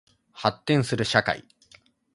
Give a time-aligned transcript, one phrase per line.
[0.31, 1.45] 発展する社会